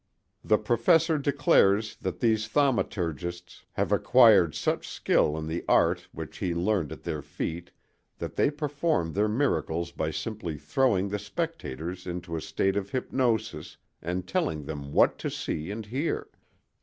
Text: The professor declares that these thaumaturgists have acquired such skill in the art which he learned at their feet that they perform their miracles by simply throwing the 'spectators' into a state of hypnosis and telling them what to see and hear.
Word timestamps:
The 0.43 0.57
professor 0.57 1.19
declares 1.19 1.95
that 1.97 2.21
these 2.21 2.47
thaumaturgists 2.47 3.65
have 3.73 3.91
acquired 3.91 4.55
such 4.55 4.87
skill 4.87 5.37
in 5.37 5.45
the 5.45 5.63
art 5.67 6.07
which 6.11 6.39
he 6.39 6.55
learned 6.55 6.91
at 6.91 7.03
their 7.03 7.21
feet 7.21 7.69
that 8.17 8.35
they 8.35 8.49
perform 8.49 9.13
their 9.13 9.27
miracles 9.29 9.91
by 9.91 10.09
simply 10.09 10.57
throwing 10.57 11.09
the 11.09 11.19
'spectators' 11.19 12.07
into 12.07 12.35
a 12.35 12.41
state 12.41 12.75
of 12.75 12.89
hypnosis 12.89 13.77
and 14.01 14.27
telling 14.27 14.63
them 14.65 14.91
what 14.91 15.19
to 15.19 15.29
see 15.29 15.69
and 15.69 15.85
hear. 15.85 16.29